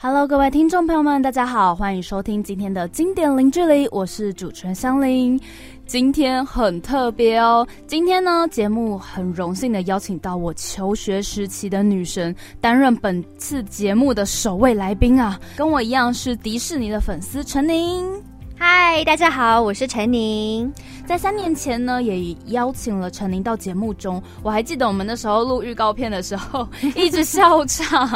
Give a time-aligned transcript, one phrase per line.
[0.00, 5.38] Hello，各位听众朋友们，大家好，欢迎收听今天的经典零距离，我是主持人香菱。
[5.86, 18.06] 今天很特别哦，今天呢，节目很荣幸的邀请到我求学时期的女神，担任本次节目的首位来宾啊，跟我一样是迪士尼的粉丝陈宁。
[18.60, 20.72] 嗨，大家好，我是陈宁。
[21.06, 24.20] 在三年前呢，也邀请了陈宁到节目中。
[24.42, 28.10] 我还记得我们那时候录预告片的时候， 一直笑场。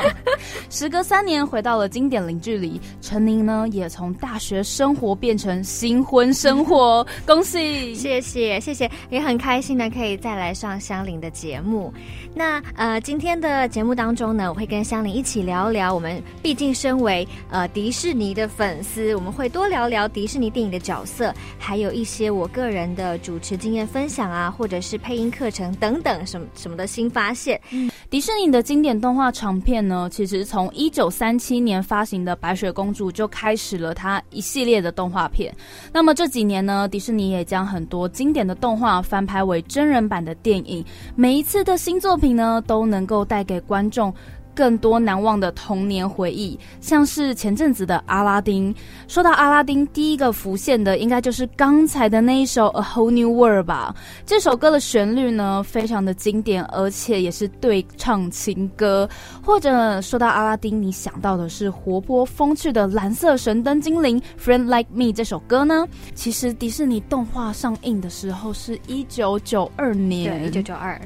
[0.69, 7.95] 时隔三年，回到了经典零距离，陈宁呢也从大学生活变成新婚生活， 恭喜！
[7.95, 11.95] 谢谢谢谢，也很开心的可以再来上香菱的节目。
[12.35, 15.95] 那呃，今天的节目当中呢，我会跟香菱一起聊聊。
[15.95, 27.61] 我们毕竟身为呃迪士尼的粉丝，我们会多聊聊迪迪士尼电影的角色，还有一些我个人的主持经验分享啊，或者是配音课程等等什么什么的新发现。
[28.09, 35.55] 迪士尼的经典动画长片呢，其实从一九三七年发行的《白雪公主》就开始了它一系列的动画片。
[35.93, 40.83] 那么这几年呢，迪士尼也将很多经典的动画翻拍为真人版的电影。
[41.15, 44.11] 每一次的新作品呢，都能够带给观众。
[44.55, 48.75] 更多难忘的童年回忆，像是前阵子的阿拉丁。
[49.09, 53.95] 说到阿拉丁，第一个浮现的应该就是刚才的那一首《A Whole New World》吧。
[54.27, 59.09] 这首歌的旋律呢，非常的经典，而且也是对唱情歌。
[59.43, 65.87] 或者说到阿拉丁，你想到的是活泼风趣的蓝色神灯精灵《Friend Like Me》这首歌呢？
[66.15, 71.01] 其实迪士尼动画上映的时候是一九九二年，对，一九九二，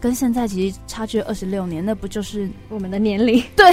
[0.00, 3.42] 跟现在其实差距二十六年，那不就是我们的年龄？
[3.56, 3.66] 对。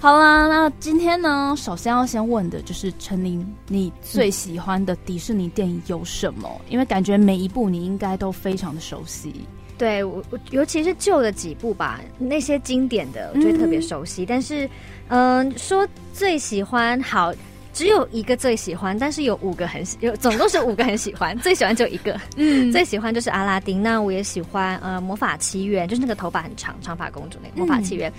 [0.00, 6.60] 好啦，那今天呢，首先要先问的就是陈琳，你最喜欢的迪士尼电影有什么？
[6.68, 9.34] 因为感觉每一部你应该都非常的熟悉。
[9.78, 14.26] 对我，我尤其是旧的几部吧，那些经典的我觉得特别熟悉。
[14.26, 14.68] 但是，
[15.08, 17.32] 嗯，说最喜欢，好，
[17.74, 22.18] 只有一个最喜欢，但是有五个很喜，有总共是五个很喜欢， 最喜欢就一个。
[22.36, 23.82] 嗯，最喜欢就是阿拉丁。
[23.82, 28.10] 那我也喜欢，呃，魔法奇缘，就是那个头发很长，长发公主那个魔法奇缘。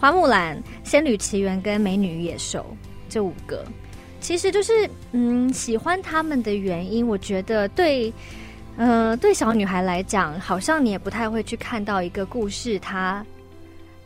[0.00, 2.66] 花木兰、仙女奇缘跟美女与野兽
[3.08, 3.64] 这五个，
[4.20, 8.12] 其实就是嗯，喜欢他们的原因，我觉得对，
[8.76, 13.24] 呃，对小女孩来讲，好像你也不太会去看到一个故事，它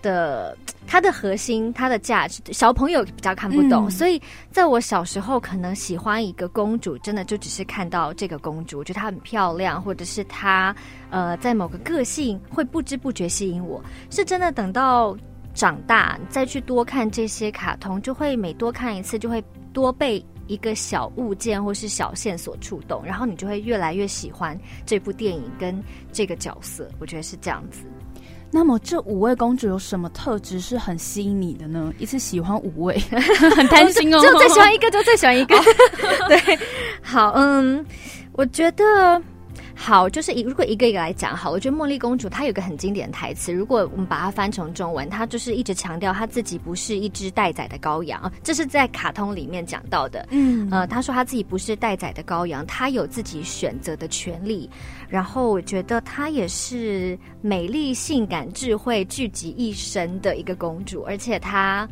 [0.02, 3.90] 的它的核心、它的价值，小朋友比较看不懂。
[3.90, 4.20] 所以
[4.50, 10.74] 在我小时候，可能喜欢一个公主，真的就只是看到这个公主，我觉得她很漂亮，或者是她
[11.10, 15.16] 呃，在某个个性会不知不觉吸引我，是真的等到。
[15.54, 19.42] 长大再去多看这些卡通，就会每多看一次，就会
[19.72, 25.82] 多被一个小物件或是小线索触动，然后你就会越来越喜欢这部电影跟
[26.12, 26.88] 这个角色。
[27.00, 27.80] 我觉得是这样子。
[28.50, 31.92] 那么这五位公主有什么特质是很吸引你的呢？
[31.98, 32.98] 一次喜欢五位，
[33.56, 35.54] 很贪心哦，就最喜欢一个，就最喜欢一个。
[36.28, 36.58] 对，
[37.02, 37.84] 好，嗯，
[38.32, 39.22] 我觉得。
[39.80, 50.26] 好，就是一如果一个一个来讲，好，我觉得茉莉公主她有个很经典的台词，如果我们把它翻成中文，她就是一直强调她自己不是一只待宰的羔羊，这是在卡通里面讲到的。
[50.30, 54.68] 嗯，呃，她说她自己不是待宰的羔羊，她有自己选择的权利。
[55.08, 61.88] 然后我觉得她也是美丽、性感、智慧聚集一身的一个公主，而且她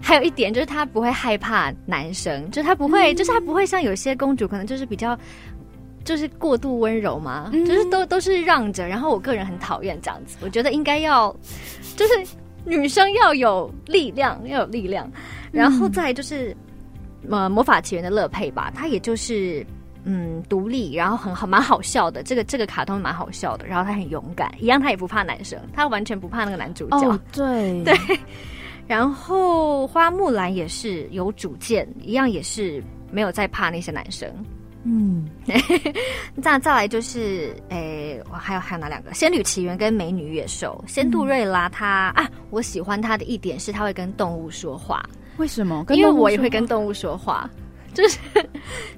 [0.00, 5.18] 还有一点就是她不会害怕男生，就她不会，就是她不会像有些公主可能就是比较。
[6.04, 10.36] 就是过度温柔嘛，就是都都是让着，然后我个人很讨厌这样子。
[10.42, 11.34] 我觉得应该要，
[11.96, 12.12] 就是
[12.64, 15.10] 女生要有力量，要有力量。
[15.50, 16.54] 然后再就是，
[17.30, 19.64] 呃，魔法奇缘的乐佩吧，她也就是
[20.04, 22.22] 嗯独立，然后很好，蛮好笑的。
[22.22, 27.18] 这个这个卡通蛮好笑的，然后她很勇敢，一样她也不怕男生，她完全不怕那个男主角。
[27.32, 27.94] 对 对。
[28.86, 34.28] 然后花木兰也是有主见，一样也是没有在怕那些男生。
[34.84, 35.26] 嗯，
[36.42, 39.12] 再再来就是，诶，我还有还有哪两个？
[39.14, 40.82] 仙女奇缘跟美女野兽。
[40.86, 45.02] 仙杜瑞拉她啊，我喜欢她的一点是她会跟动物说话。
[45.38, 45.84] 为什么？
[45.88, 47.48] 因为我也会跟动物说话。
[47.94, 48.18] 就是，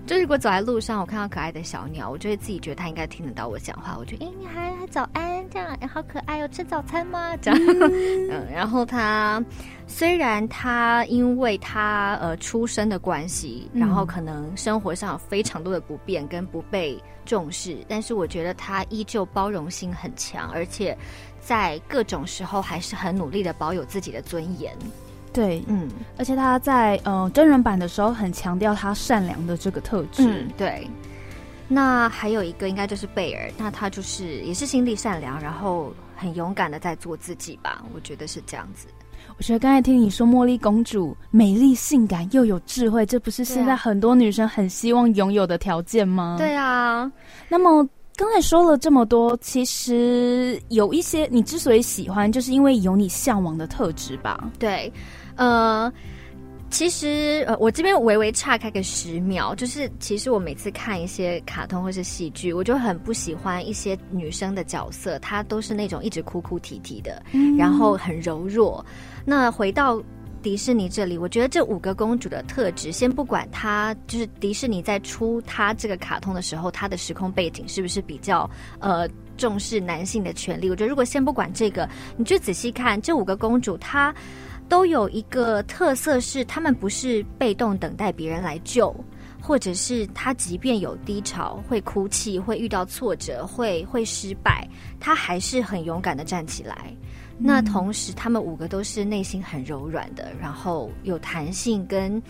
[0.07, 3.97] 就是如果走在路上，我看到可爱的小鸟，我就会自己觉得它应该听得到我讲话。
[3.99, 7.37] 我觉得，哎，你还还早安，这样，好可爱哦，吃早餐吗？
[7.37, 7.61] 这样，
[8.33, 9.45] 嗯，然后它
[9.87, 20.97] 虽然它因为它呃出生的关系，然后可能生活上有非常多的不便跟不被重视，但是我觉得它依旧包容性很强，而且
[21.41, 24.75] 在各种时候还是很努力的保有自己的尊严。
[25.37, 30.23] 对，嗯，而且他在呃真人版的时候很强调他善良的这个特质。
[30.27, 30.89] 嗯，对。
[31.69, 38.87] 那还有一个应该就是贝尔，那他就是也是心地善良，然后很勇敢的在做自己吧，我觉得是这样子。
[39.37, 46.37] 我觉得刚才听你说茉莉公主美丽、性感又有智慧，这不是现在很多女生很希望拥有的条件吗？
[46.39, 47.11] 对啊。
[47.49, 47.87] 那么
[48.17, 54.51] 刚才说了这么多，其实有一些你之所以喜欢，就是因为有你向往的特质吧？
[54.59, 54.93] 对，
[55.37, 55.93] 呃。
[56.69, 67.23] 其实，呃，我这边微微岔开个十秒，就是其实我每次看一些卡通或是戏剧，我就很不喜欢一些女生的角色，她都是那种一直哭哭啼啼的，
[67.57, 68.85] 然后很柔弱。
[69.25, 70.03] 那回到
[70.47, 78.49] 迪士尼这里，我觉得这五个公主的特质，先不管她，就是迪士尼在出她这个卡通的时候，她的时空背景是不是比较
[78.79, 80.71] 呃重视男性的权利？
[80.71, 84.15] 我觉得如果先不管这个，你就仔细看这五个公主，她。
[84.69, 88.95] 都有一个特色是，她们不是被动等待别人来救，
[89.41, 96.93] 或者是他即便有低潮、会哭泣、会遇到挫折、会会失败，他还是很勇敢的站起来。
[97.39, 102.23] 那同时，他们五个都是内心很柔软的，然后有弹性，跟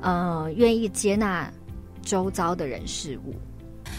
[0.00, 1.50] 呃愿意接纳
[2.02, 3.34] 周遭的人事物。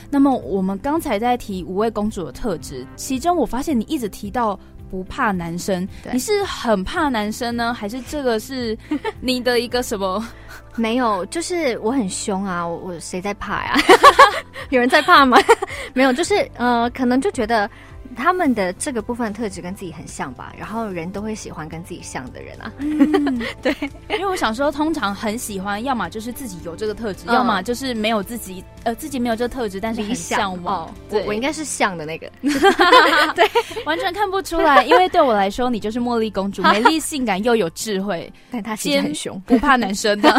[0.09, 4.59] 那么，我们刚才在提五位公主的特质，其中我发现你一直提到。
[4.87, 8.77] 不怕男生，你是很怕男生呢，还是这个是
[9.19, 10.23] 你的一个什么？
[10.77, 13.75] 没有，就是我很凶啊，我我谁在怕呀？
[14.69, 15.37] 有人在怕吗？
[15.95, 17.69] 没有，就是呃，可能就觉得。
[18.15, 22.71] 他们的这个部分特质跟自己很像吧，然后人都会喜欢跟自己像的人啊。
[23.61, 23.73] 对，
[24.09, 30.89] 因为我想说，通常很喜欢，要么就是自己有这个特质，要么就是没有自己，呃，自己没有这个特质，但是很向往。
[31.09, 32.31] 我我应该是像的那个，
[33.35, 33.49] 对，
[33.85, 40.33] 完全看不出来，因为对我来说，你就是茉莉公主，美丽、性感又有智慧， 但她其实很凶，不怕男生的。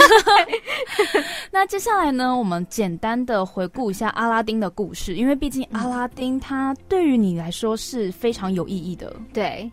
[1.50, 9.12] 那接下来呢，我们简单的回顾一下阿拉丁的故事，因为毕竟阿拉丁他对于你来说是非常有意义的。
[9.32, 9.68] 对，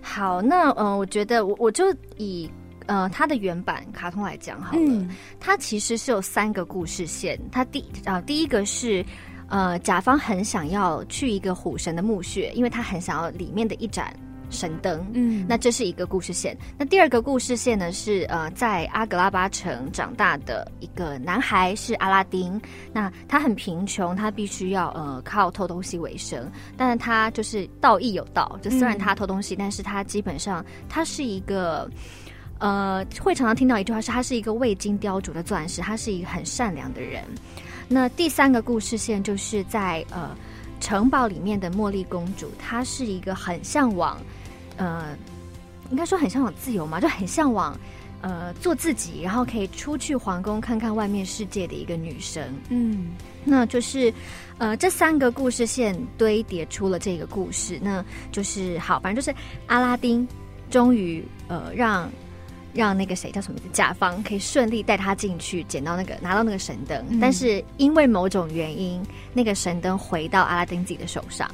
[0.00, 2.50] 好，那嗯，我觉得我我就以
[2.86, 5.08] 呃它的原版卡通来讲好了，
[5.40, 7.38] 它其实是有三个故事线。
[7.50, 9.04] 它第啊第一个是
[9.48, 14.14] 呃甲方很想要去一个虎神的墓穴，因为他很想要里面的一盏。
[14.50, 16.56] 神灯，嗯，那这是一个故事线。
[16.78, 17.90] 那第二个故事线呢？
[17.90, 22.60] 是呃，在阿格拉巴城长大的一个男孩是阿拉丁。
[22.92, 26.48] 那他很贫穷，他必须要呃靠偷东西为生。
[26.76, 31.90] 但是他就是道义有道，就虽然他偷东西，但是他基本上他是一个
[32.64, 37.22] 呃，会常常听到一句话是，他是一个未经雕琢的钻石，他是一个很善良的人。
[37.88, 40.34] 那第三个故事线就是在呃
[40.80, 44.18] 城堡里面的茉莉公主，她是一个很向往。
[44.78, 45.14] 呃，
[45.90, 47.78] 应该说很向往自由嘛，就很向往
[48.22, 52.42] 呃做自己，然后可以出去皇宫看看外面世界的一个女生。
[52.70, 53.08] 嗯，
[53.44, 54.10] 那就是
[54.56, 58.02] 呃这三个故事线堆叠出了这个故事，那
[58.32, 60.26] 就是好，反正就是阿拉丁
[60.70, 62.10] 终于呃让
[62.74, 69.00] 让那个谁叫什么甲方可以顺利带他进去捡到那个拿到那个神灯，但是因为某种原因，
[69.32, 71.50] 那个神灯回到阿拉丁自己的手上。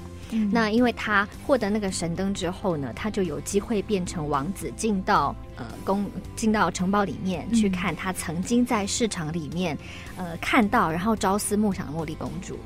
[0.53, 9.77] 那因为他获得那个神灯之后呢，他就有机会变成王子，进到呃宫，进到城堡里面去看他曾经在市场里面
[10.17, 12.57] 呃看到，然后朝思暮想的茉莉公主。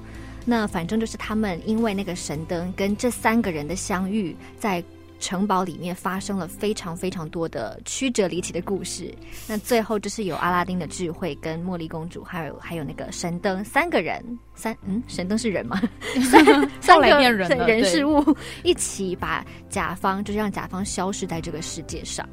[0.45, 4.85] 那反正就是他们因为那个神灯跟这三个人的相遇，在。
[5.25, 9.11] 城堡里面发生了非常非常多的曲折离奇的故事，
[9.49, 14.23] 那最后就是有阿拉丁的智慧跟茉莉公主，还有还有那个神灯三个人，
[14.55, 15.81] 三嗯，神灯是人吗？
[16.31, 16.45] 三
[16.79, 17.35] 三个人
[17.67, 18.23] 人事物
[18.63, 22.29] 一起把甲方，就是让甲方消失在这个世界上。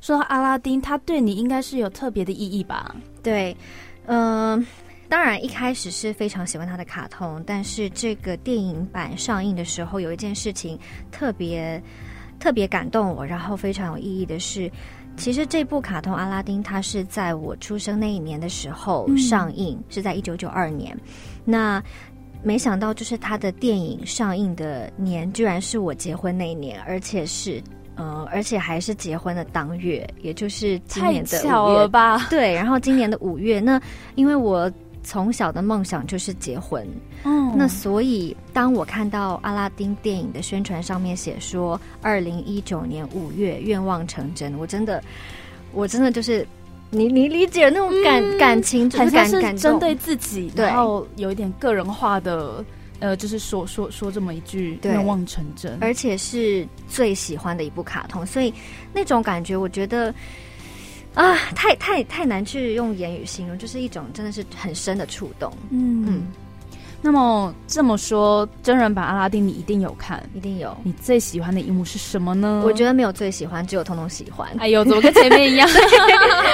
[0.00, 2.96] 说到阿拉丁，他对你应该是有特别的意义吧？
[3.22, 3.54] 对，
[4.06, 4.66] 嗯，
[5.10, 10.78] 当然一开始是非常喜欢他的卡通，但是这个电影版上映的时候，有一件事情
[11.12, 11.82] 特别。
[12.44, 14.70] 特别感动我，然后非常有意义的是，
[15.16, 20.94] 其实这部卡通《阿拉丁》它是在我出生那一年的时候上映，是在一九九二年。
[21.42, 21.82] 那
[22.42, 27.62] 没想到，就是它的电影上映的年，居然是我结婚那一年，而且是
[27.94, 32.26] 呃，而且还是结婚的当月，也就是今年的五月吧？
[32.28, 33.80] 对，然后今年的五月，那
[34.16, 34.70] 因为我。
[35.04, 36.84] 从小的梦想就是结婚，
[37.24, 45.04] 嗯，那所以当我看到阿拉丁电影的宣传上面写说二零一九年五月愿望成真，我真的，
[45.72, 46.44] 我真的就是
[46.88, 52.64] 你你理解那种感感情，很像是针对自己，然后有一点个人化的，
[52.98, 58.52] 呃，就是说说说这么一句愿望成真，而且是最喜欢的一部卡通，所以
[58.92, 60.14] 那种感觉，我觉得。
[61.14, 65.52] 啊，太太太难去用言语形容，就是一种真的是很深的触动。
[65.70, 66.26] 嗯嗯，
[67.00, 70.76] 那么这么说，真人版阿拉丁你一定有看，一定有。
[70.82, 72.62] 你最喜欢的一幕是什么呢？
[72.64, 74.48] 我觉得没有最喜欢，只有通通喜欢。
[74.58, 75.68] 哎呦，怎么跟前面一样？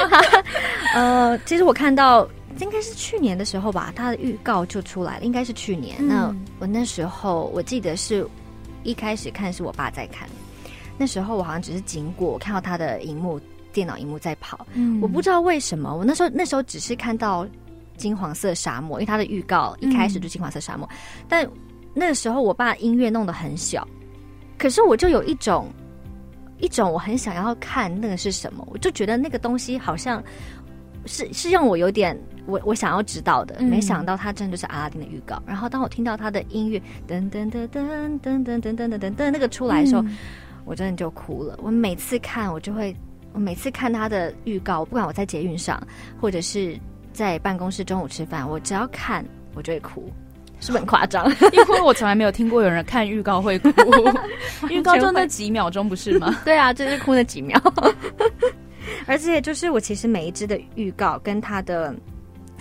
[0.95, 5.97] 呃，其实我看到应该是去年的时候吧，它的预告就出来了，应该是去年。
[6.07, 8.27] 那我那时候我记得是
[8.83, 10.29] 一开始看是我爸在看，
[10.99, 13.41] 那时候我好像只是经过我看到他的荧幕，
[13.73, 14.67] 电脑荧幕在跑，
[15.01, 17.47] 我不知道为什么，我那时候那时候只是看到。
[17.97, 20.89] 金黄色沙漠，因为它的预告一开始就金黄色沙漠，
[21.29, 21.47] 但
[21.93, 23.87] 那个时候我把音乐弄得很小，
[24.57, 25.71] 可是我就有一种
[26.61, 30.25] 一种我很想要看那个是什么，我就觉得那个东西好像
[31.05, 35.43] 是是让我有点我我想要知道的，没想到它真的就是阿拉丁的预告。
[35.47, 40.03] 然后当我听到它的音乐噔噔噔噔噔噔噔噔噔噔噔那个出来的时候，
[40.65, 41.59] 我真的就哭了。
[41.63, 42.97] 我每次看我就会，
[43.33, 45.81] 我每次看他的预告，不管我在捷运上
[46.21, 46.79] 或者是。
[47.13, 49.23] 在办公室中午吃饭，我只要看
[49.55, 50.11] 我就会哭，
[50.61, 51.29] 是不是很夸张？
[51.53, 53.73] 因为我从来没有听过有人看预告会哭，
[54.71, 56.33] 预告就那几秒钟不是吗？
[56.47, 57.61] 对啊，就是哭那几秒。
[59.07, 61.93] 而且就是我其实每一支的预告跟他的。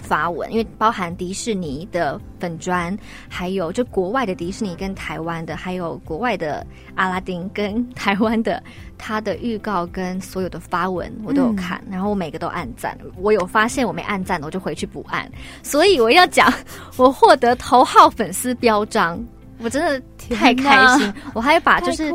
[0.02, 6.66] 发文，因为包含迪士尼的粉砖，还有就国外的迪士尼跟台湾的，还有国外的
[6.96, 8.62] 阿拉丁跟台湾的，
[8.98, 12.98] 他的预告跟所有的发文我都有看，然后我每个都按赞。
[13.18, 15.30] 我有发现我没按赞的，我就回去补按。
[15.62, 16.52] 所以我要讲，
[16.98, 19.24] 我获得头号粉丝标章，
[19.62, 20.02] 我真的
[20.36, 21.14] 太开心。
[21.36, 22.12] 我还把就是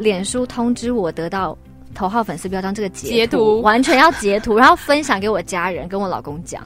[0.00, 1.56] 脸书通知我得到
[1.94, 6.62] 头号粉丝标章这个截图，完全要截图，然后分享给我家人，跟我老公讲。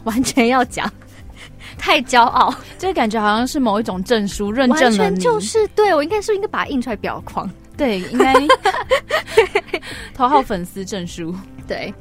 [0.04, 0.90] 完全要讲，
[1.78, 5.20] 太骄傲，这感觉好像是某一种证书认证了你。
[5.20, 8.34] 就是对我应该是应该把它印出来裱框，对，应该
[10.14, 11.34] 头号粉丝证书。
[11.66, 11.92] 对，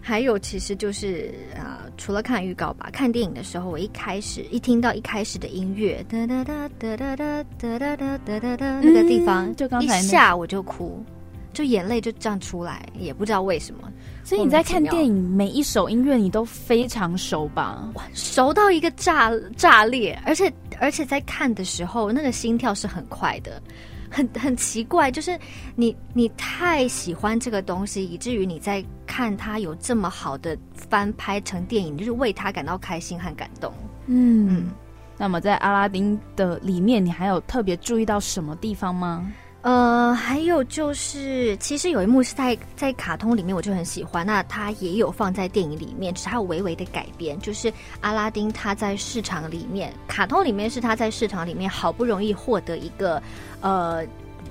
[0.00, 11.04] 还有其实就是啊，除了看预告吧，看电影的时候，我一开始一听到一开始的音乐哒哒哒哒哒哒哒哒哒哒哒那个地方，就刚才一下我就哭，
[11.52, 13.90] 就眼泪就这样出来，也不知道为什么。
[14.22, 17.90] 所以你在看电影，每一首音乐你都非常熟吧？
[18.14, 23.60] 熟到一个炸炸裂，而且而且在看的时候，那个心跳是很快的，
[24.08, 25.36] 很很奇怪，就是
[25.74, 33.72] 你你太喜欢这个东西，以至于你在看它有这么好的翻拍成电影，就是为它感到开心和感动。
[34.06, 34.70] 嗯，
[35.16, 39.30] 那么在阿拉丁的里面，你还有特别注意到什么地方吗？
[39.62, 44.24] 呃，还有就是，其实有一幕是在在卡通里面，我就很喜欢。
[44.24, 47.38] 那它也有放在电影里面，只是它有微微的改编。
[47.40, 53.22] 就是阿拉丁他在市场里面，卡通里面是他在市场里面好不容易获得一个
[53.60, 54.02] 呃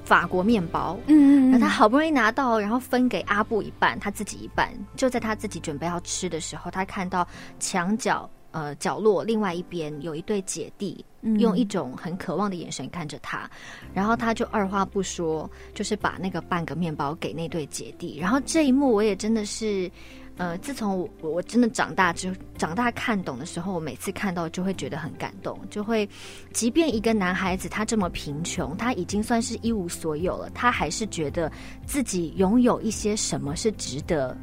[0.06, 4.70] 法国面包，嗯，那他好不容易拿到，然后分给阿布一半，他自己一半。
[4.96, 7.28] 就在他自己准备要吃的时候，他看到
[7.60, 8.30] 墙角。
[8.52, 11.06] 呃，角落另外一边有一对姐弟，
[11.38, 13.50] 用一种很渴望的眼神看着他，
[13.94, 18.18] 然后他就二话不说，就是把那个半个面包给那对姐弟。
[18.20, 19.92] 然后这一幕我也真的是，
[20.38, 26.08] 呃，自从我我真的长大之后长大看懂的时候，我每次看到就会觉得很感动，就会，
[26.54, 31.52] 即便一个男孩子他这么贫穷，他已经算是一无所有了，他还是觉得
[31.86, 34.36] 自己拥有一些什么是值得。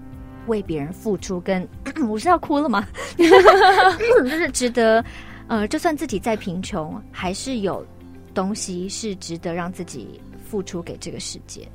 [0.47, 1.69] 为别人付出，跟
[2.09, 2.87] 我是要哭了吗？
[3.19, 5.05] 就是值得，
[5.49, 7.87] 呃，就算自己再贫穷，还是有
[8.35, 11.69] 东西是值得让自己付出给这个世界。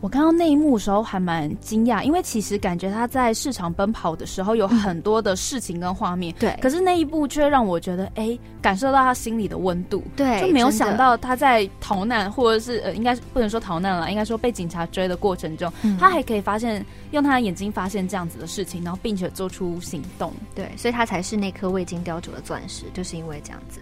[0.00, 6.56] 我看到那一幕的时候还蛮惊讶，因为其实感觉他在市场奔跑的时候有很多的事情跟画面，对。
[6.62, 23.80] 可是那一步却让我觉得，哎，感受到他心里的温度，对，就没有想到他在逃难，或者是呃，应该不能说逃难了，应该说被警察追的过程中，他还可以发现用他的眼睛发现这样子的事情，然后并且做出行动，对，所以他才是那颗未经雕琢的钻石，就是因为这样子。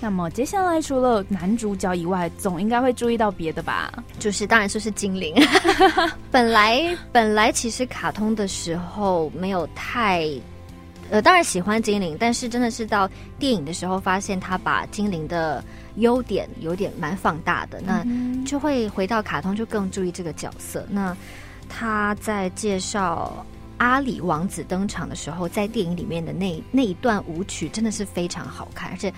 [0.00, 3.92] 那么接下来除了男主角以外，总应该会注意到别的吧？
[4.20, 5.34] 就是当然就是精灵。
[6.30, 10.24] 本来本来其实卡通的时候没有太，
[11.10, 15.64] 呃，当然喜欢精灵，但是真的是到电影的时候，发现他把精灵的
[15.96, 18.06] 优点有点蛮放大的，那
[18.46, 20.86] 就会回到卡通就更注意这个角色。
[20.88, 21.16] 那
[21.68, 23.44] 他在介绍
[23.78, 29.12] 阿里王子登场的时候，在电影里面的那那一段舞曲真的是非常好看，而且。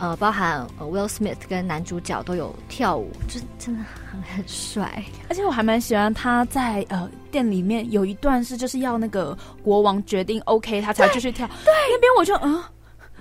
[0.00, 5.04] 呃，包含 Will Smith 跟男主角都有跳舞，就真的很 很帅。
[5.28, 11.46] 而且我还蛮喜欢他在呃店里面有一段是就是要那个国王决定 OK 他才继续跳。
[11.64, 12.62] 对，那边我就嗯，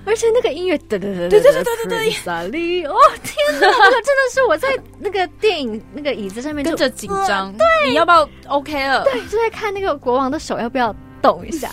[0.05, 7.51] 而且那个音乐对对对对对对，萨利哦天哪，那个真的是我在那个电影那个椅子上面跟着紧张。
[7.57, 9.03] 对，你要不要 OK 了？
[9.03, 11.69] 对，就在看那个国王的手要不要动一下，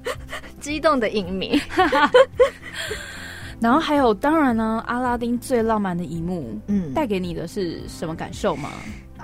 [0.60, 1.58] 激动的影迷。
[3.60, 8.70] 然后还有，当然呢，阿拉丁最浪漫的一幕，嗯，带给你的是什么感受吗？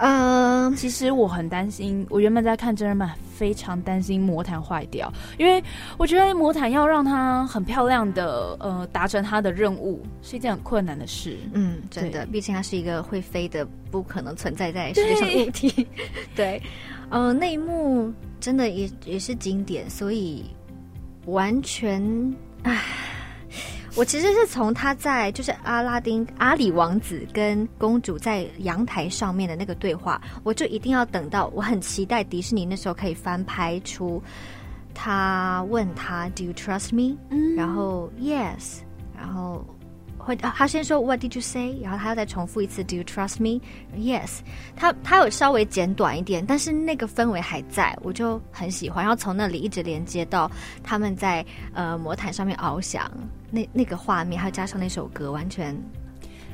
[0.03, 5.63] 嗯，其实我很担心，我原本在看真人版，非常担心魔毯坏掉，因为
[5.99, 11.37] 我觉得魔毯要让它很漂亮的呃达成它的任务，是一件很困难的事。
[11.53, 15.87] 嗯，真的，毕竟它是一个会飞的、不可能存在在世界上的物体。
[16.35, 16.63] 对，
[17.11, 20.47] 呃，那一幕真的也也是经典，所以
[21.27, 22.01] 完全
[22.63, 22.81] 唉。
[23.97, 34.23] 我其实是从他在就是阿拉丁阿里王子跟公主在阳台上面的那个对话，我就一定要等到我很期待迪士尼那时候可以翻拍出
[34.95, 37.17] 他问他 Do you trust me？
[37.31, 38.79] 嗯，然后 Yes，
[39.17, 39.65] 然后
[40.21, 41.81] 会他先说 What did you say？
[41.83, 44.41] 然后他要再重复一次 Do you trust me？Yes，
[44.77, 49.05] 他他有稍微简短一点，但是那个氛围还在，我就很喜欢。
[49.05, 50.51] 然后从那里一直连接到
[50.83, 53.11] 他们在呃魔毯上面翱翔。
[53.51, 55.77] 那那个画面，还有加上那首歌，完全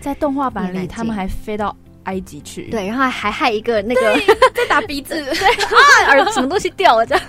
[0.01, 4.15] 在动画版里，他们还飞到埃及去，对，然后还害一个那个
[4.55, 5.49] 在打鼻子，对
[6.09, 7.25] 啊，耳什么东西掉了这样。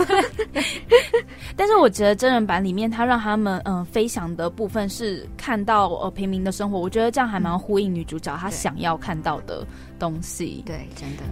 [1.55, 9.65] 但是我觉得真人版里面，他让他们嗯飞翔的部分是看到呃平民的生活，我觉得这样还蛮呼应女主角她想要看到的
[9.99, 10.63] 东西。
[10.65, 11.23] 对，真的。